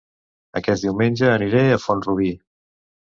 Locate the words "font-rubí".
1.83-2.31